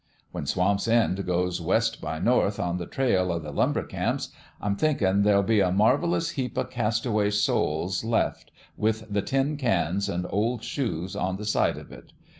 [0.31, 4.75] When Swamp's End goes west by north on the trail o' the lumber camps, I'm
[4.75, 10.25] thinkin', there'll be a marvellous heap o' castaway souls left with the tin cans an'
[10.25, 12.13] oF shoes on the site of it.